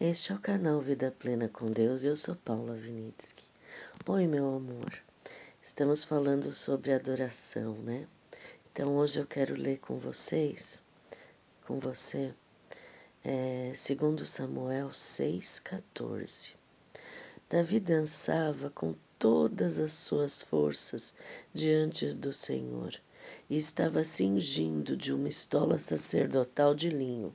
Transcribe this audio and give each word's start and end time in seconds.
Este 0.00 0.30
é 0.30 0.36
o 0.36 0.38
canal 0.38 0.80
Vida 0.80 1.10
Plena 1.10 1.48
com 1.48 1.72
Deus 1.72 2.04
eu 2.04 2.16
sou 2.16 2.36
Paula 2.36 2.72
Vinitsky. 2.76 3.42
Oi, 4.06 4.28
meu 4.28 4.54
amor. 4.54 5.02
Estamos 5.60 6.04
falando 6.04 6.52
sobre 6.52 6.92
adoração, 6.92 7.74
né? 7.78 8.06
Então 8.70 8.96
hoje 8.96 9.18
eu 9.18 9.26
quero 9.26 9.56
ler 9.56 9.78
com 9.78 9.98
vocês, 9.98 10.84
com 11.66 11.80
você, 11.80 12.32
é, 13.24 13.72
segundo 13.74 14.24
Samuel 14.24 14.90
6,14. 14.90 16.54
Davi 17.50 17.80
dançava 17.80 18.70
com 18.70 18.94
todas 19.18 19.80
as 19.80 19.94
suas 19.94 20.42
forças 20.42 21.16
diante 21.52 22.14
do 22.14 22.32
Senhor 22.32 22.94
e 23.50 23.56
estava 23.56 24.04
cingindo 24.04 24.96
de 24.96 25.12
uma 25.12 25.28
estola 25.28 25.76
sacerdotal 25.76 26.72
de 26.72 26.88
linho. 26.88 27.34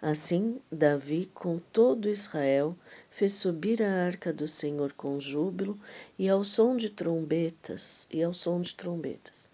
Assim, 0.00 0.60
Davi, 0.70 1.26
com 1.32 1.58
todo 1.58 2.08
Israel, 2.08 2.76
fez 3.10 3.32
subir 3.32 3.82
a 3.82 4.04
arca 4.04 4.30
do 4.32 4.46
Senhor 4.46 4.92
com 4.92 5.18
júbilo 5.18 5.78
e 6.18 6.28
ao 6.28 6.44
som 6.44 6.76
de 6.76 6.90
trombetas, 6.90 8.06
e 8.10 8.22
ao 8.22 8.34
som 8.34 8.60
de 8.60 8.74
trombetas. 8.74 9.48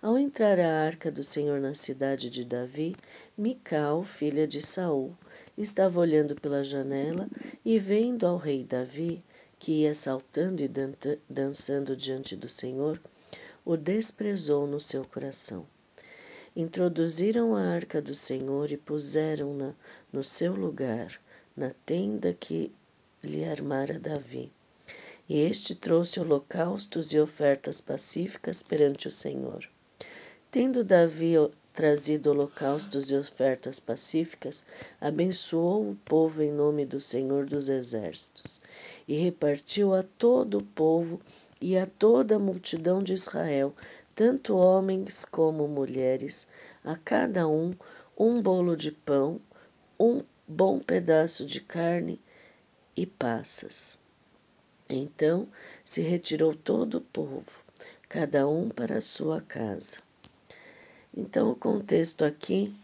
Ao 0.00 0.16
entrar 0.16 0.60
a 0.60 0.84
arca 0.84 1.10
do 1.10 1.24
Senhor 1.24 1.60
na 1.60 1.74
cidade 1.74 2.30
de 2.30 2.44
Davi, 2.44 2.94
Mical, 3.36 4.04
filha 4.04 4.46
de 4.46 4.62
Saul, 4.62 5.16
estava 5.56 5.98
olhando 5.98 6.36
pela 6.36 6.62
janela 6.62 7.28
e 7.64 7.78
vendo 7.80 8.24
ao 8.24 8.36
rei 8.36 8.62
Davi, 8.62 9.22
que 9.58 9.82
ia 9.82 9.92
saltando 9.92 10.62
e 10.62 10.70
dançando 11.28 11.96
diante 11.96 12.36
do 12.36 12.48
Senhor, 12.48 13.00
o 13.64 13.76
desprezou 13.76 14.66
no 14.66 14.78
seu 14.78 15.04
coração. 15.04 15.66
Introduziram 16.56 17.54
a 17.54 17.60
arca 17.60 18.00
do 18.00 18.14
Senhor 18.14 18.72
e 18.72 18.76
puseram-na 18.76 19.74
no 20.12 20.24
seu 20.24 20.54
lugar, 20.54 21.20
na 21.56 21.70
tenda 21.84 22.32
que 22.32 22.72
lhe 23.22 23.44
armara 23.44 23.98
Davi. 23.98 24.52
E 25.28 25.38
este 25.40 25.74
trouxe 25.74 26.20
holocaustos 26.20 27.12
e 27.12 27.20
ofertas 27.20 27.80
pacíficas 27.80 28.62
perante 28.62 29.08
o 29.08 29.10
Senhor. 29.10 29.68
Tendo 30.50 30.82
Davi 30.82 31.34
trazido 31.78 32.30
holocaustos 32.30 33.10
e 33.10 33.16
ofertas 33.16 33.78
pacíficas, 33.78 34.66
abençoou 35.00 35.90
o 35.90 35.94
povo 36.04 36.42
em 36.42 36.50
nome 36.50 36.84
do 36.84 37.00
Senhor 37.00 37.46
dos 37.46 37.68
Exércitos, 37.68 38.62
e 39.06 39.14
repartiu 39.14 39.94
a 39.94 40.02
todo 40.02 40.58
o 40.58 40.64
povo 40.64 41.20
e 41.60 41.76
a 41.76 41.86
toda 41.86 42.34
a 42.34 42.38
multidão 42.38 43.00
de 43.00 43.12
Israel 43.12 43.74
tanto 44.18 44.56
homens 44.56 45.24
como 45.24 45.68
mulheres, 45.68 46.48
a 46.82 46.96
cada 46.96 47.46
um 47.46 47.72
um 48.18 48.42
bolo 48.42 48.76
de 48.76 48.90
pão, 48.90 49.40
um 49.96 50.24
bom 50.44 50.80
pedaço 50.80 51.46
de 51.46 51.60
carne 51.60 52.20
e 52.96 53.06
passas. 53.06 53.96
Então 54.90 55.46
se 55.84 56.02
retirou 56.02 56.52
todo 56.52 56.96
o 56.96 57.00
povo, 57.00 57.62
cada 58.08 58.48
um 58.48 58.70
para 58.70 58.96
a 58.96 59.00
sua 59.00 59.40
casa. 59.40 59.98
Então 61.16 61.52
o 61.52 61.54
contexto 61.54 62.24
aqui. 62.24 62.74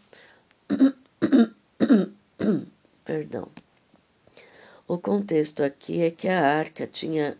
Perdão. 3.03 3.49
O 4.87 4.97
contexto 4.97 5.65
aqui 5.65 6.01
é 6.01 6.11
que 6.11 6.29
a 6.29 6.41
arca 6.41 6.87
tinha 6.87 7.37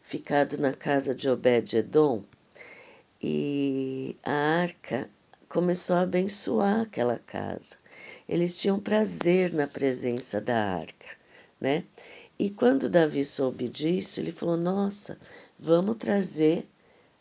ficado 0.00 0.58
na 0.58 0.72
casa 0.72 1.12
de 1.12 1.28
Obed-Edom 1.28 2.22
e 3.22 4.16
a 4.24 4.32
arca 4.32 5.08
começou 5.48 5.96
a 5.96 6.00
abençoar 6.00 6.80
aquela 6.80 7.18
casa. 7.18 7.76
Eles 8.28 8.58
tinham 8.58 8.80
prazer 8.80 9.52
na 9.52 9.66
presença 9.66 10.40
da 10.40 10.56
arca, 10.56 11.06
né? 11.60 11.84
E 12.38 12.50
quando 12.50 12.90
Davi 12.90 13.24
soube 13.24 13.68
disso, 13.68 14.18
ele 14.18 14.32
falou: 14.32 14.56
Nossa, 14.56 15.18
vamos 15.58 15.96
trazer 15.96 16.66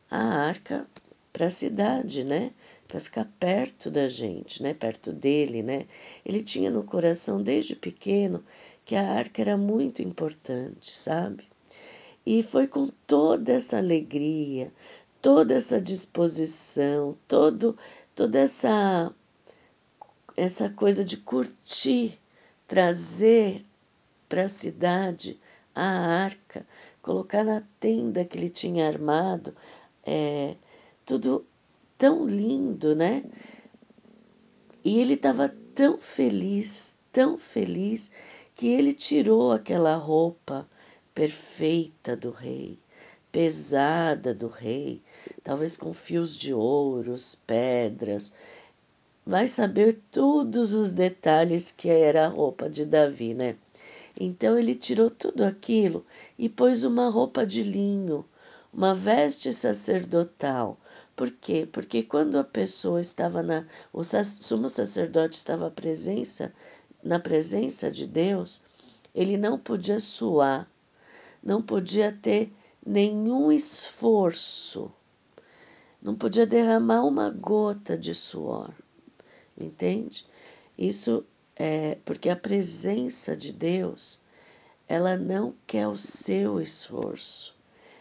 a 0.10 0.18
arca 0.18 0.88
para 1.31 1.48
a 1.48 1.52
cidade, 1.52 2.24
né? 2.24 2.52
Para 2.88 3.00
ficar 3.00 3.25
perto 3.40 3.92
da 3.92 4.08
gente, 4.08 4.64
né? 4.64 4.74
Perto 4.74 5.14
dele, 5.14 5.62
né? 5.62 5.86
Ele 6.25 6.42
tinha 6.42 6.72
no 6.72 6.84
coração 6.84 7.42
desde 7.42 7.75
pequeno 7.75 8.44
que 8.84 8.96
a 8.96 9.12
arca 9.12 9.42
era 9.42 9.56
muito 9.56 10.02
importante, 10.02 10.92
sabe? 10.92 11.44
E 12.25 12.44
foi 12.44 12.68
com 12.68 12.88
toda 13.08 13.52
essa 13.54 13.78
alegria, 13.78 14.72
toda 15.22 15.54
essa 15.54 15.80
disposição, 15.80 17.18
todo, 17.28 17.78
toda 18.16 18.40
essa, 18.40 19.14
essa 20.36 20.70
coisa 20.70 21.06
de 21.06 21.18
curtir, 21.18 22.20
trazer 22.68 23.66
para 24.28 24.44
a 24.44 24.50
cidade 24.50 25.40
a 25.76 25.84
arca, 26.24 26.66
colocar 27.02 27.44
na 27.44 27.62
tenda 27.80 28.26
que 28.26 28.38
ele 28.38 28.50
tinha 28.50 28.88
armado, 28.88 29.56
é, 30.04 30.56
tudo 31.06 31.46
tão 31.98 32.26
lindo, 32.26 32.96
né? 32.96 33.24
E 34.84 35.00
ele 35.00 35.14
estava 35.14 35.50
tão 35.76 36.00
feliz, 36.00 36.98
tão 37.12 37.38
feliz, 37.38 38.12
que 38.56 38.68
ele 38.68 38.94
tirou 38.94 39.52
aquela 39.52 39.96
roupa 39.96 40.68
perfeita 41.14 42.16
do 42.16 42.31
rei, 42.31 42.80
pesada 43.31 44.34
do 44.34 44.47
rei, 44.47 45.02
talvez 45.44 45.78
com 45.78 45.94
fios 45.94 46.36
de 46.36 46.53
ouros, 46.53 47.36
pedras. 47.47 48.34
Vai 49.25 49.47
saber 49.47 50.02
todos 50.12 50.74
os 50.74 50.94
detalhes 50.94 51.72
que 51.72 51.90
era 51.90 52.25
a 52.25 52.30
roupa 52.30 52.69
de 52.69 52.86
Davi, 52.86 53.34
né? 53.34 53.56
Então 54.19 54.58
ele 54.58 54.75
tirou 54.75 55.09
tudo 55.09 55.44
aquilo 55.44 56.06
e 56.38 56.50
pôs 56.50 56.84
uma 56.84 57.09
roupa 57.09 57.46
de 57.46 57.64
linho, 57.64 58.25
uma 58.74 58.94
veste 58.94 59.53
sacerdotal. 59.53 60.78
Por 61.16 61.31
quê? 61.31 61.68
Porque 61.72 62.03
quando 62.03 62.38
a 62.38 62.44
pessoa 62.44 63.00
estava 63.00 63.44
na. 63.44 63.66
O 63.94 64.03
sumo 64.03 64.68
sacerdote 64.68 65.36
estava 65.36 65.69
presença, 65.69 66.53
na 67.03 67.19
presença 67.19 67.92
de 67.92 68.08
Deus, 68.08 68.63
ele 69.13 69.38
não 69.38 69.58
podia 69.58 70.00
suar, 70.00 70.69
não 71.44 71.62
podia 71.62 72.12
ter 72.12 72.52
nenhum 72.86 73.52
esforço, 73.52 74.92
não 76.02 76.16
podia 76.16 76.46
derramar 76.47 77.03
uma 77.03 77.30
gota 77.30 77.97
de 77.97 78.16
suor, 78.16 78.72
entende? 79.59 80.25
Isso 80.78 81.24
é 81.56 81.97
porque 82.03 82.30
a 82.30 82.36
presença 82.36 83.36
de 83.36 83.53
Deus, 83.53 84.19
ela 84.88 85.16
não 85.16 85.53
quer 85.68 85.88
o 85.88 85.96
seu 85.96 86.59
esforço, 86.59 87.56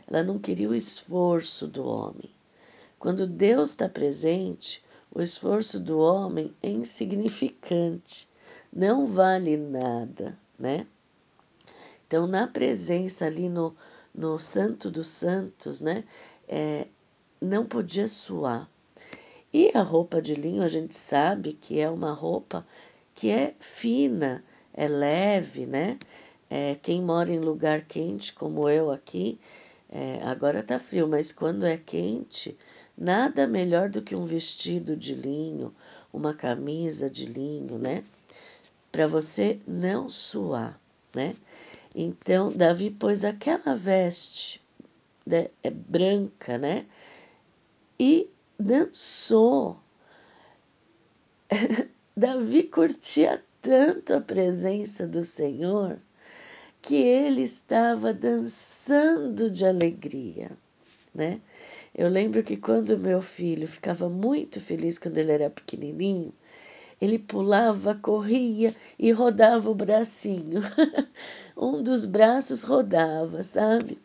ela 0.06 0.22
não 0.22 0.38
queria 0.38 0.68
o 0.68 0.74
esforço 0.74 1.66
do 1.66 1.84
homem. 1.84 2.30
Quando 2.98 3.26
Deus 3.26 3.70
está 3.70 3.88
presente, 3.88 4.82
o 5.12 5.20
esforço 5.20 5.78
do 5.78 5.98
homem 5.98 6.54
é 6.62 6.70
insignificante, 6.70 8.28
não 8.72 9.06
vale 9.06 9.56
nada, 9.56 10.38
né? 10.58 10.86
Então, 12.06 12.26
na 12.26 12.46
presença 12.46 13.26
ali 13.26 13.48
no, 13.48 13.74
no 14.14 14.38
Santo 14.38 14.90
dos 14.90 15.08
Santos, 15.08 15.80
né? 15.80 16.04
É, 16.48 16.86
não 17.40 17.64
podia 17.64 18.06
suar. 18.06 18.68
E 19.52 19.70
a 19.74 19.82
roupa 19.82 20.22
de 20.22 20.34
linho, 20.34 20.62
a 20.62 20.68
gente 20.68 20.94
sabe 20.94 21.54
que 21.54 21.80
é 21.80 21.90
uma 21.90 22.12
roupa 22.12 22.66
que 23.14 23.30
é 23.30 23.54
fina, 23.58 24.44
é 24.72 24.86
leve, 24.86 25.66
né? 25.66 25.98
É, 26.48 26.76
quem 26.82 27.02
mora 27.02 27.32
em 27.32 27.38
lugar 27.38 27.82
quente, 27.82 28.32
como 28.32 28.68
eu 28.68 28.90
aqui, 28.90 29.40
é, 29.88 30.20
agora 30.22 30.62
tá 30.62 30.78
frio, 30.78 31.08
mas 31.08 31.32
quando 31.32 31.66
é 31.66 31.76
quente, 31.76 32.56
nada 32.96 33.46
melhor 33.46 33.88
do 33.88 34.02
que 34.02 34.14
um 34.14 34.24
vestido 34.24 34.96
de 34.96 35.14
linho, 35.14 35.74
uma 36.12 36.34
camisa 36.34 37.10
de 37.10 37.26
linho, 37.26 37.78
né? 37.78 38.04
Para 38.92 39.06
você 39.06 39.60
não 39.66 40.08
suar, 40.08 40.80
né? 41.14 41.34
Então, 41.94 42.50
Davi 42.50 42.90
pôs 42.90 43.24
aquela 43.24 43.74
veste 43.74 44.62
né, 45.26 45.48
é 45.62 45.70
branca, 45.70 46.58
né? 46.58 46.86
E 47.98 48.28
dançou. 48.58 49.78
Davi 52.16 52.64
curtia 52.64 53.42
tanto 53.62 54.14
a 54.14 54.20
presença 54.20 55.06
do 55.06 55.22
Senhor 55.22 55.98
que 56.82 56.96
ele 56.96 57.42
estava 57.42 58.12
dançando 58.12 59.50
de 59.50 59.66
alegria, 59.66 60.50
né? 61.14 61.40
Eu 61.94 62.08
lembro 62.08 62.42
que 62.42 62.56
quando 62.56 62.96
meu 62.98 63.20
filho 63.20 63.66
ficava 63.66 64.08
muito 64.08 64.60
feliz 64.60 64.98
quando 64.98 65.18
ele 65.18 65.32
era 65.32 65.50
pequenininho, 65.50 66.32
ele 67.00 67.18
pulava, 67.18 67.94
corria 67.94 68.74
e 68.98 69.10
rodava 69.10 69.70
o 69.70 69.74
bracinho. 69.74 70.60
um 71.56 71.82
dos 71.82 72.04
braços 72.04 72.62
rodava, 72.62 73.42
sabe? 73.42 73.98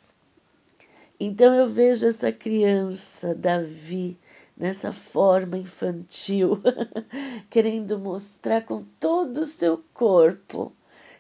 Então 1.20 1.54
eu 1.54 1.68
vejo 1.68 2.08
essa 2.08 2.32
criança, 2.32 3.36
Davi, 3.36 4.18
nessa 4.56 4.94
forma 4.94 5.58
infantil, 5.58 6.62
querendo 7.50 8.00
mostrar 8.00 8.62
com 8.66 8.84
todo 9.00 9.40
o 9.40 9.46
seu 9.46 9.84
corpo 9.94 10.72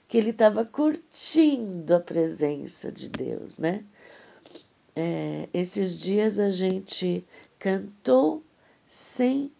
que 0.07 0.18
ele 0.18 0.30
estava 0.30 0.63
curtindo 0.63 1.95
a 1.95 2.00
presença 2.00 2.92
de 2.92 3.10
Deus, 3.10 3.57
né? 3.57 3.83
É, 4.95 5.50
esses 5.54 6.00
dias 6.00 6.39
a 6.39 6.50
gente 6.50 7.25
cantou 7.60 8.42
sem 8.86 9.51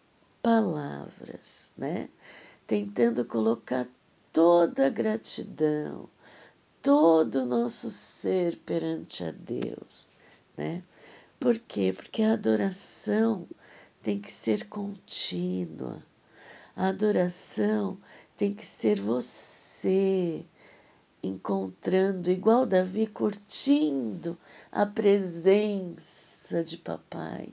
palavras, 0.46 1.74
né? 1.76 2.08
Tentando 2.68 3.26
colocar 3.26 3.88
toda 4.32 4.86
a 4.86 4.90
gratidão, 4.92 6.08
todo 6.84 7.38
o 7.38 7.46
nosso 7.48 7.90
ser 7.90 8.56
perante 8.58 9.24
a 9.24 9.32
Deus, 9.32 10.14
né? 10.56 10.84
Por 11.40 11.58
quê? 11.58 11.92
Porque 11.96 12.22
a 12.22 12.34
adoração 12.34 13.48
tem 14.04 14.20
que 14.20 14.32
ser 14.32 14.70
contínua. 14.70 16.04
A 16.76 16.90
adoração 16.90 17.98
tem 18.38 18.54
que 18.54 18.68
ser 18.68 19.02
você 19.02 20.46
encontrando, 21.24 22.30
igual 22.30 22.68
Davi, 22.68 23.08
curtindo 23.08 24.38
a 24.72 24.86
presença 24.86 26.64
de 26.64 26.78
papai 26.78 27.52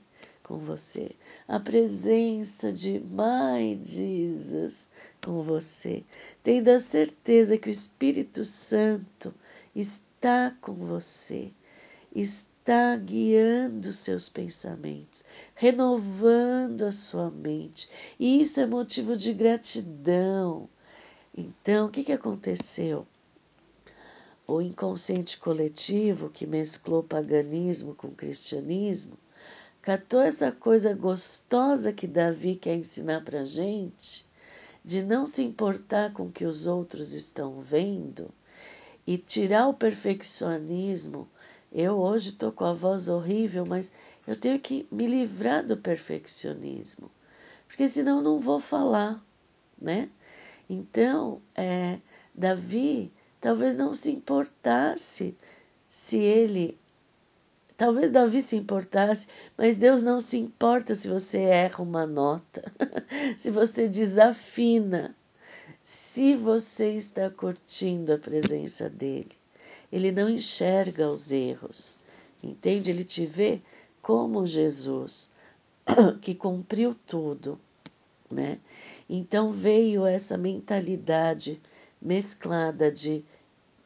com 0.53 0.59
você, 0.59 1.09
a 1.47 1.59
presença 1.59 2.71
de 2.71 2.99
My 2.99 3.83
Jesus 3.83 4.87
com 5.19 5.41
você, 5.41 6.03
tendo 6.43 6.69
a 6.69 6.77
certeza 6.77 7.57
que 7.57 7.69
o 7.69 7.71
Espírito 7.71 8.45
Santo 8.45 9.33
está 9.75 10.55
com 10.61 10.73
você, 10.73 11.51
está 12.13 12.95
guiando 12.97 13.91
seus 13.91 14.29
pensamentos, 14.29 15.25
renovando 15.55 16.83
a 16.83 16.91
sua 16.91 17.31
mente, 17.31 17.89
e 18.19 18.39
isso 18.39 18.59
é 18.59 18.67
motivo 18.67 19.17
de 19.17 19.33
gratidão. 19.33 20.69
Então, 21.35 21.87
o 21.87 21.89
que, 21.89 22.03
que 22.03 22.13
aconteceu? 22.13 23.07
O 24.47 24.61
inconsciente 24.61 25.39
coletivo 25.39 26.29
que 26.29 26.45
mesclou 26.45 27.01
paganismo 27.01 27.95
com 27.95 28.11
cristianismo 28.11 29.17
catou 29.83 30.21
essa 30.21 30.49
coisa 30.49 30.93
gostosa 30.93 31.91
que 31.91 32.07
Davi 32.07 32.55
quer 32.55 32.75
ensinar 32.75 33.21
para 33.21 33.43
gente, 33.43 34.25
de 34.83 35.03
não 35.03 35.25
se 35.25 35.43
importar 35.43 36.13
com 36.13 36.27
o 36.27 36.31
que 36.31 36.45
os 36.45 36.65
outros 36.65 37.13
estão 37.13 37.59
vendo 37.59 38.33
e 39.05 39.17
tirar 39.17 39.67
o 39.67 39.73
perfeccionismo. 39.73 41.29
Eu 41.69 41.99
hoje 41.99 42.29
estou 42.29 42.49
com 42.51 42.63
a 42.63 42.71
voz 42.71 43.09
horrível, 43.09 43.65
mas 43.65 43.91
eu 44.25 44.37
tenho 44.37 44.57
que 44.57 44.87
me 44.89 45.05
livrar 45.05 45.65
do 45.65 45.75
perfeccionismo, 45.75 47.11
porque 47.67 47.85
senão 47.85 48.21
não 48.21 48.39
vou 48.39 48.61
falar, 48.61 49.21
né? 49.77 50.09
Então, 50.69 51.41
é, 51.53 51.99
Davi 52.33 53.11
talvez 53.41 53.75
não 53.75 53.93
se 53.93 54.11
importasse 54.11 55.35
se 55.89 56.19
ele 56.19 56.79
Talvez 57.75 58.11
Davi 58.11 58.41
se 58.41 58.55
importasse, 58.55 59.27
mas 59.57 59.77
Deus 59.77 60.03
não 60.03 60.19
se 60.19 60.37
importa 60.37 60.93
se 60.93 61.07
você 61.07 61.39
erra 61.39 61.83
uma 61.83 62.05
nota, 62.05 62.71
se 63.37 63.49
você 63.49 63.87
desafina, 63.87 65.15
se 65.83 66.35
você 66.35 66.91
está 66.91 67.29
curtindo 67.29 68.13
a 68.13 68.17
presença 68.17 68.89
dele. 68.89 69.31
Ele 69.91 70.11
não 70.11 70.29
enxerga 70.29 71.09
os 71.09 71.31
erros, 71.31 71.97
entende? 72.41 72.91
Ele 72.91 73.03
te 73.03 73.25
vê 73.25 73.61
como 74.01 74.45
Jesus, 74.45 75.31
que 76.21 76.35
cumpriu 76.35 76.93
tudo, 76.93 77.59
né? 78.29 78.59
Então 79.09 79.51
veio 79.51 80.05
essa 80.05 80.37
mentalidade 80.37 81.61
mesclada 82.01 82.91
de 82.91 83.23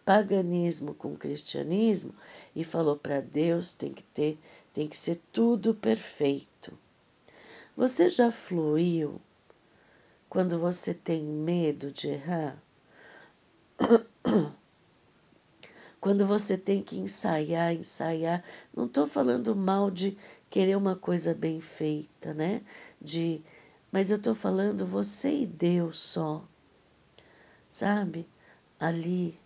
paganismo 0.05 0.93
com 0.93 1.17
cristianismo 1.17 2.13
e 2.57 2.63
falou 2.63 2.97
para 2.97 3.21
Deus 3.21 3.75
tem 3.75 3.93
que 3.93 4.03
ter, 4.03 4.39
tem 4.73 4.87
que 4.87 4.97
ser 4.97 5.21
tudo 5.31 5.75
perfeito. 5.75 6.75
Você 7.75 8.09
já 8.09 8.31
fluiu 8.31 9.21
quando 10.27 10.57
você 10.57 10.91
tem 10.91 11.23
medo 11.23 11.91
de 11.91 12.07
errar? 12.07 12.59
Quando 16.01 16.25
você 16.25 16.57
tem 16.57 16.81
que 16.81 16.97
ensaiar, 16.97 17.73
ensaiar, 17.73 18.43
não 18.73 18.85
estou 18.85 19.05
falando 19.05 19.55
mal 19.55 19.91
de 19.91 20.17
querer 20.49 20.77
uma 20.77 20.95
coisa 20.95 21.33
bem 21.33 21.59
feita, 21.59 22.33
né? 22.33 22.61
De, 23.01 23.41
mas 23.91 24.09
eu 24.09 24.17
estou 24.17 24.33
falando 24.33 24.85
você 24.85 25.41
e 25.41 25.45
Deus 25.45 25.99
só, 25.99 26.47
sabe? 27.67 28.27
Ali 28.79 29.39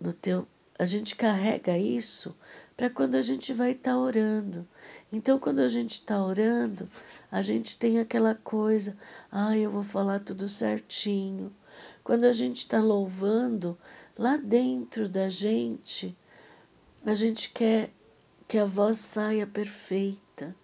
no 0.00 0.12
teu. 0.12 0.46
A 0.78 0.84
gente 0.84 1.16
carrega 1.16 1.76
isso 1.78 2.36
para 2.76 2.90
quando 2.90 3.14
a 3.14 3.22
gente 3.22 3.52
vai 3.52 3.70
estar 3.70 3.92
tá 3.92 3.98
orando. 3.98 4.68
Então, 5.10 5.38
quando 5.38 5.60
a 5.60 5.68
gente 5.68 5.92
está 5.92 6.22
orando, 6.22 6.88
a 7.30 7.40
gente 7.40 7.78
tem 7.78 7.98
aquela 7.98 8.34
coisa, 8.34 8.96
ah, 9.32 9.56
eu 9.56 9.70
vou 9.70 9.82
falar 9.82 10.20
tudo 10.20 10.48
certinho. 10.48 11.54
Quando 12.04 12.24
a 12.24 12.32
gente 12.32 12.58
está 12.58 12.80
louvando, 12.80 13.78
lá 14.18 14.36
dentro 14.36 15.08
da 15.08 15.28
gente, 15.28 16.16
a 17.04 17.14
gente 17.14 17.50
quer 17.50 17.90
que 18.46 18.58
a 18.58 18.64
voz 18.64 18.98
saia 18.98 19.46
perfeita, 19.46 20.54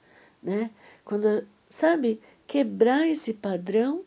né? 0.42 0.70
Quando, 1.04 1.46
sabe, 1.68 2.20
quebrar 2.46 3.08
esse 3.08 3.34
padrão 3.34 4.04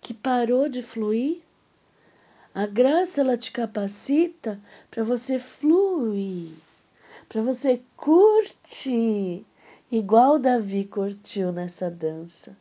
que 0.00 0.12
parou 0.12 0.68
de 0.68 0.82
fluir 0.82 1.42
a 2.58 2.66
graça 2.66 3.20
ela 3.20 3.36
te 3.36 3.52
capacita 3.52 4.60
para 4.90 5.04
você 5.04 5.38
fluir, 5.38 6.50
para 7.28 7.40
você 7.40 7.80
curtir, 7.96 9.46
igual 9.92 10.40
Davi 10.40 10.84
curtiu 10.84 11.52
nessa 11.52 11.88
dança. 11.88 12.56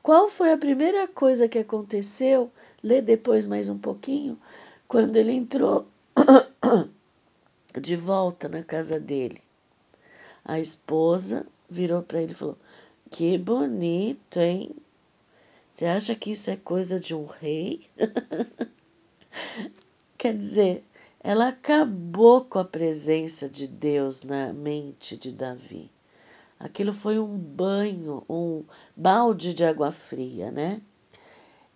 Qual 0.00 0.28
foi 0.28 0.52
a 0.52 0.56
primeira 0.56 1.08
coisa 1.08 1.48
que 1.48 1.58
aconteceu? 1.58 2.52
Lê 2.80 3.02
depois 3.02 3.48
mais 3.48 3.68
um 3.68 3.76
pouquinho. 3.76 4.38
Quando 4.86 5.16
ele 5.16 5.32
entrou 5.32 5.88
de 7.74 7.96
volta 7.96 8.48
na 8.48 8.62
casa 8.62 9.00
dele, 9.00 9.42
a 10.44 10.60
esposa 10.60 11.44
virou 11.68 12.00
para 12.00 12.22
ele 12.22 12.30
e 12.30 12.36
falou: 12.36 12.56
Que 13.10 13.36
bonito, 13.36 14.38
hein? 14.38 14.70
Você 15.68 15.84
acha 15.84 16.14
que 16.14 16.30
isso 16.30 16.48
é 16.48 16.56
coisa 16.56 17.00
de 17.00 17.12
um 17.12 17.26
rei? 17.26 17.80
Quer 20.26 20.36
dizer, 20.36 20.84
ela 21.20 21.46
acabou 21.46 22.44
com 22.44 22.58
a 22.58 22.64
presença 22.64 23.48
de 23.48 23.68
Deus 23.68 24.24
na 24.24 24.52
mente 24.52 25.16
de 25.16 25.30
Davi. 25.30 25.88
Aquilo 26.58 26.92
foi 26.92 27.16
um 27.20 27.38
banho, 27.38 28.24
um 28.28 28.64
balde 28.96 29.54
de 29.54 29.64
água 29.64 29.92
fria, 29.92 30.50
né? 30.50 30.82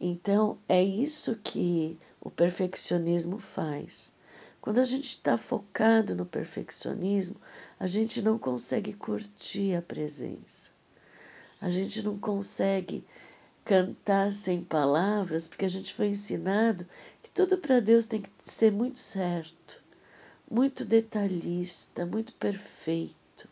Então, 0.00 0.58
é 0.68 0.82
isso 0.82 1.38
que 1.44 1.96
o 2.20 2.28
perfeccionismo 2.28 3.38
faz. 3.38 4.16
Quando 4.60 4.80
a 4.80 4.84
gente 4.84 5.04
está 5.04 5.36
focado 5.36 6.16
no 6.16 6.26
perfeccionismo, 6.26 7.40
a 7.78 7.86
gente 7.86 8.20
não 8.20 8.36
consegue 8.36 8.92
curtir 8.94 9.76
a 9.76 9.82
presença. 9.82 10.72
A 11.60 11.70
gente 11.70 12.02
não 12.02 12.18
consegue 12.18 13.04
cantar 13.64 14.32
sem 14.32 14.62
palavras, 14.62 15.46
porque 15.46 15.64
a 15.64 15.68
gente 15.68 15.94
foi 15.94 16.08
ensinado 16.08 16.86
que 17.22 17.30
tudo 17.30 17.58
para 17.58 17.80
Deus 17.80 18.06
tem 18.06 18.22
que 18.22 18.30
ser 18.42 18.72
muito 18.72 18.98
certo, 18.98 19.82
muito 20.50 20.84
detalhista, 20.84 22.04
muito 22.04 22.32
perfeito. 22.34 23.48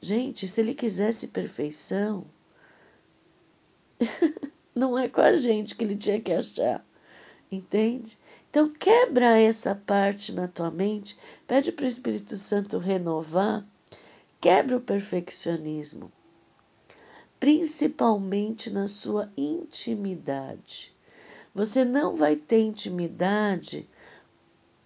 Gente, 0.00 0.48
se 0.48 0.60
ele 0.60 0.74
quisesse 0.74 1.28
perfeição, 1.28 2.24
não 4.74 4.98
é 4.98 5.08
com 5.08 5.20
a 5.20 5.36
gente 5.36 5.74
que 5.74 5.84
ele 5.84 5.96
tinha 5.96 6.20
que 6.20 6.32
achar, 6.32 6.84
entende? 7.50 8.18
Então, 8.50 8.68
quebra 8.68 9.38
essa 9.38 9.74
parte 9.74 10.32
na 10.32 10.48
tua 10.48 10.70
mente, 10.70 11.18
pede 11.46 11.70
para 11.70 11.84
o 11.84 11.88
Espírito 11.88 12.36
Santo 12.36 12.78
renovar, 12.78 13.66
quebra 14.40 14.76
o 14.76 14.80
perfeccionismo 14.80 16.10
principalmente 17.38 18.70
na 18.70 18.88
sua 18.88 19.30
intimidade. 19.36 20.94
Você 21.54 21.84
não 21.84 22.12
vai 22.12 22.36
ter 22.36 22.60
intimidade 22.60 23.88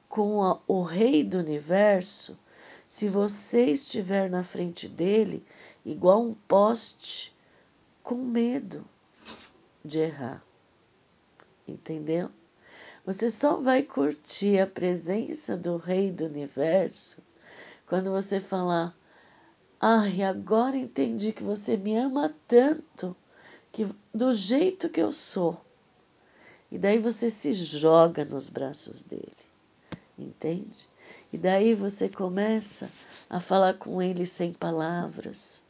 com 0.09 0.43
a, 0.43 0.61
o 0.67 0.83
Rei 0.83 1.23
do 1.25 1.39
Universo 1.39 2.39
se 2.87 3.09
você 3.09 3.67
estiver 3.67 4.29
na 4.29 4.43
frente 4.43 4.89
dele 4.89 5.45
igual 5.85 6.23
um 6.23 6.35
poste 6.35 7.35
com 8.03 8.17
medo 8.17 8.85
de 9.85 10.01
errar. 10.01 10.45
Entendeu? 11.67 12.31
Você 13.07 13.31
só 13.31 13.57
vai 13.57 13.83
curtir 13.83 14.59
a 14.59 14.67
presença 14.67 15.57
do 15.57 15.77
Rei 15.77 16.11
do 16.11 16.27
Universo 16.27 17.23
quando 17.87 18.11
você 18.11 18.39
falar: 18.41 18.97
Ai, 19.83 20.23
agora 20.23 20.77
entendi 20.77 21.33
que 21.33 21.43
você 21.43 21.75
me 21.75 21.97
ama 21.97 22.35
tanto 22.47 23.17
que 23.73 23.89
do 24.13 24.31
jeito 24.35 24.91
que 24.91 25.01
eu 25.01 25.11
sou. 25.11 25.59
E 26.71 26.79
daí 26.79 26.99
você 26.99 27.31
se 27.31 27.55
joga 27.55 28.23
nos 28.27 28.51
braços 28.51 29.03
dele, 29.03 29.33
entende? 30.19 30.87
E 31.33 31.39
daí 31.39 31.75
você 31.75 32.11
começa 32.11 32.91
a 33.31 33.41
falar 33.41 33.73
com 33.79 34.03
ele 34.03 34.27
sem 34.27 34.53
palavras, 34.53 35.63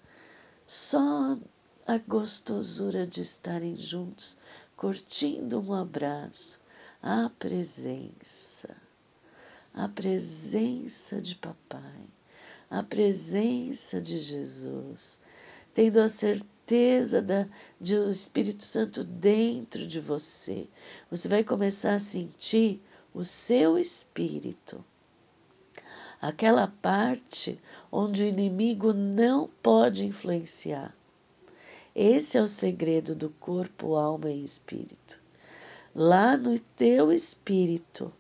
só 0.67 1.39
a 1.87 1.99
gostosura 1.99 3.07
de 3.07 3.23
estarem 3.23 3.77
juntos, 3.77 4.37
curtindo 4.77 5.61
um 5.61 5.73
abraço, 5.73 6.61
a 7.01 7.31
presença, 7.39 8.77
a 9.73 9.87
presença 9.87 11.21
de 11.21 11.37
papai, 11.37 12.05
a 12.71 12.85
presença 12.85 14.01
de 14.01 14.21
Jesus, 14.21 15.21
tendo 15.75 15.99
a 15.99 16.09
certeza 16.09 17.21
da, 17.21 17.49
de 17.81 17.97
o 17.97 18.09
Espírito 18.09 18.63
Santo 18.63 19.03
dentro 19.03 19.85
de 19.85 19.99
você. 19.99 20.69
Você 21.11 21.29
vai 21.29 21.43
começar 21.43 21.95
a 21.95 21.99
sentir 21.99 22.81
o 23.13 23.25
seu 23.25 23.77
espírito. 23.77 24.85
Aquela 26.23 26.69
parte 26.69 27.61
onde 27.91 28.23
o 28.23 28.27
inimigo 28.27 28.93
não 28.93 29.51
pode 29.61 30.07
influenciar. 30.07 30.95
Esse 31.93 32.39
é 32.39 32.43
o 32.43 32.47
segredo 32.47 33.17
do 33.17 33.31
corpo, 33.31 33.97
alma 33.97 34.31
e 34.31 34.45
espírito. 34.45 35.21
Lá 35.93 36.37
no 36.37 36.57
teu 36.57 37.13
espírito, 37.13 38.13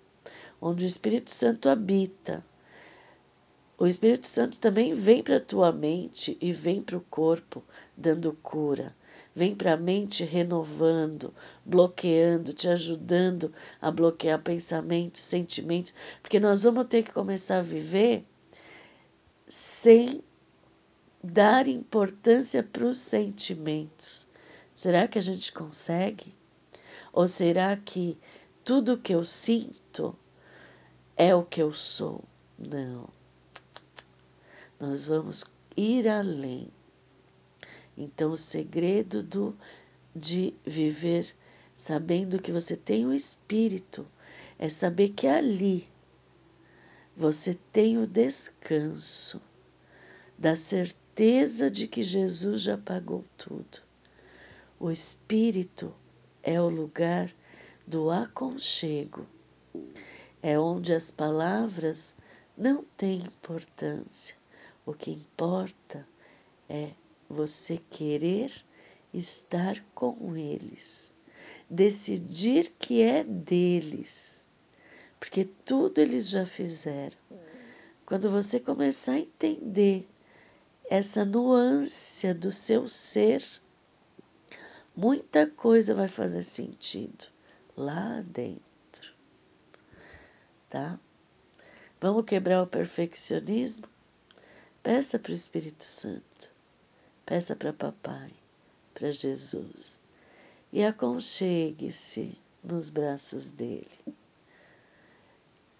onde 0.60 0.84
o 0.84 0.86
Espírito 0.86 1.30
Santo 1.30 1.68
habita, 1.68 2.44
o 3.80 3.86
Espírito 3.86 4.26
Santo 4.26 4.60
também 4.60 4.92
vem 4.92 5.22
para 5.22 5.38
a 5.38 5.40
tua 5.40 5.72
mente 5.72 6.36
e 6.38 6.52
vem 6.52 6.82
para 6.82 6.98
o 6.98 7.00
corpo, 7.00 7.64
dando 7.96 8.30
cura. 8.42 8.94
Vem 9.34 9.54
para 9.54 9.72
a 9.72 9.76
mente 9.78 10.22
renovando, 10.22 11.32
bloqueando, 11.64 12.52
te 12.52 12.68
ajudando 12.68 13.50
a 13.80 13.90
bloquear 13.90 14.38
pensamentos, 14.42 15.22
sentimentos, 15.22 15.94
porque 16.20 16.38
nós 16.38 16.62
vamos 16.62 16.84
ter 16.90 17.02
que 17.02 17.10
começar 17.10 17.60
a 17.60 17.62
viver 17.62 18.26
sem 19.48 20.22
dar 21.24 21.66
importância 21.66 22.62
para 22.62 22.84
os 22.84 22.98
sentimentos. 22.98 24.28
Será 24.74 25.08
que 25.08 25.18
a 25.18 25.22
gente 25.22 25.50
consegue? 25.54 26.34
Ou 27.14 27.26
será 27.26 27.74
que 27.78 28.18
tudo 28.62 28.98
que 28.98 29.14
eu 29.14 29.24
sinto 29.24 30.14
é 31.16 31.34
o 31.34 31.42
que 31.42 31.62
eu 31.62 31.72
sou? 31.72 32.22
Não. 32.58 33.19
Nós 34.80 35.08
vamos 35.08 35.44
ir 35.76 36.08
além. 36.08 36.68
Então, 37.98 38.32
o 38.32 38.36
segredo 38.36 39.22
do, 39.22 39.54
de 40.16 40.54
viver 40.64 41.36
sabendo 41.76 42.40
que 42.40 42.50
você 42.50 42.74
tem 42.74 43.04
o 43.04 43.12
Espírito 43.12 44.06
é 44.58 44.70
saber 44.70 45.10
que 45.10 45.26
ali 45.26 45.86
você 47.14 47.58
tem 47.70 47.98
o 47.98 48.06
descanso 48.06 49.38
da 50.38 50.56
certeza 50.56 51.70
de 51.70 51.86
que 51.86 52.02
Jesus 52.02 52.62
já 52.62 52.78
pagou 52.78 53.22
tudo. 53.36 53.82
O 54.78 54.90
Espírito 54.90 55.94
é 56.42 56.58
o 56.58 56.70
lugar 56.70 57.30
do 57.86 58.10
aconchego, 58.10 59.26
é 60.42 60.58
onde 60.58 60.94
as 60.94 61.10
palavras 61.10 62.16
não 62.56 62.82
têm 62.96 63.18
importância 63.18 64.39
o 64.90 64.94
que 64.94 65.12
importa 65.12 66.04
é 66.68 66.90
você 67.28 67.78
querer 67.90 68.52
estar 69.14 69.80
com 69.94 70.36
eles, 70.36 71.14
decidir 71.68 72.72
que 72.76 73.00
é 73.00 73.22
deles, 73.22 74.48
porque 75.20 75.44
tudo 75.44 76.00
eles 76.00 76.28
já 76.28 76.44
fizeram. 76.44 77.16
Quando 78.04 78.28
você 78.28 78.58
começar 78.58 79.12
a 79.12 79.20
entender 79.20 80.08
essa 80.90 81.24
nuance 81.24 82.34
do 82.34 82.50
seu 82.50 82.88
ser, 82.88 83.44
muita 84.96 85.46
coisa 85.46 85.94
vai 85.94 86.08
fazer 86.08 86.42
sentido 86.42 87.26
lá 87.76 88.22
dentro. 88.22 89.14
Tá? 90.68 90.98
Vamos 92.00 92.24
quebrar 92.24 92.60
o 92.60 92.66
perfeccionismo? 92.66 93.84
Peça 94.82 95.18
para 95.18 95.32
o 95.32 95.34
Espírito 95.34 95.84
Santo, 95.84 96.50
peça 97.26 97.54
para 97.54 97.70
Papai, 97.70 98.32
para 98.94 99.10
Jesus 99.10 100.00
e 100.72 100.82
aconchegue-se 100.82 102.38
nos 102.64 102.88
braços 102.88 103.50
dele. 103.50 104.16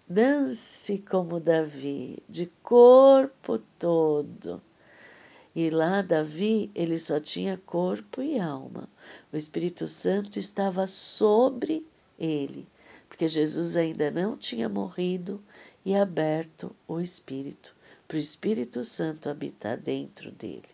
Dance 0.07 0.99
como 0.99 1.39
Davi, 1.39 2.21
de 2.29 2.45
corpo 2.61 3.57
todo. 3.79 4.61
E 5.55 5.71
lá, 5.71 6.03
Davi, 6.03 6.69
ele 6.75 6.99
só 6.99 7.19
tinha 7.19 7.59
corpo 7.65 8.21
e 8.21 8.39
alma. 8.39 8.87
O 9.33 9.35
Espírito 9.35 9.87
Santo 9.87 10.37
estava 10.37 10.85
sobre 10.85 11.83
ele, 12.19 12.67
porque 13.09 13.27
Jesus 13.27 13.75
ainda 13.75 14.11
não 14.11 14.37
tinha 14.37 14.69
morrido 14.69 15.43
e 15.83 15.95
aberto 15.95 16.75
o 16.87 17.01
Espírito 17.01 17.80
para 18.11 18.17
o 18.17 18.19
Espírito 18.19 18.83
Santo 18.83 19.29
habitar 19.29 19.77
dentro 19.77 20.33
dele. 20.33 20.67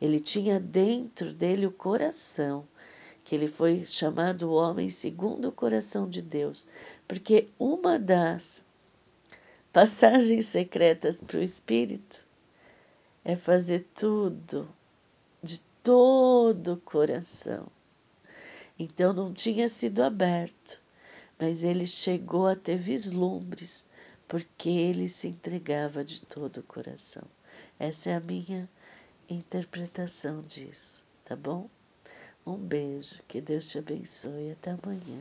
Ele 0.00 0.18
tinha 0.18 0.58
dentro 0.58 1.34
dele 1.34 1.66
o 1.66 1.70
coração, 1.70 2.66
que 3.22 3.34
ele 3.34 3.48
foi 3.48 3.84
chamado 3.84 4.50
homem 4.50 4.88
segundo 4.88 5.50
o 5.50 5.52
coração 5.52 6.08
de 6.08 6.22
Deus, 6.22 6.66
porque 7.06 7.50
uma 7.58 7.98
das 7.98 8.64
passagens 9.74 10.46
secretas 10.46 11.22
para 11.22 11.36
o 11.36 11.42
Espírito 11.42 12.26
é 13.22 13.36
fazer 13.36 13.84
tudo 13.94 14.66
de 15.42 15.60
todo 15.82 16.72
o 16.72 16.80
coração. 16.80 17.66
Então 18.78 19.12
não 19.12 19.34
tinha 19.34 19.68
sido 19.68 20.02
aberto, 20.02 20.80
mas 21.38 21.62
ele 21.62 21.86
chegou 21.86 22.46
a 22.46 22.56
ter 22.56 22.78
vislumbres 22.78 23.86
porque 24.28 24.68
ele 24.68 25.08
se 25.08 25.28
entregava 25.28 26.04
de 26.04 26.22
todo 26.22 26.58
o 26.58 26.62
coração. 26.62 27.24
Essa 27.78 28.10
é 28.10 28.14
a 28.14 28.20
minha 28.20 28.68
interpretação 29.28 30.42
disso, 30.42 31.04
tá 31.24 31.34
bom? 31.36 31.68
Um 32.46 32.56
beijo, 32.56 33.22
que 33.26 33.40
Deus 33.40 33.70
te 33.70 33.78
abençoe 33.78 34.52
até 34.52 34.70
amanhã. 34.70 35.20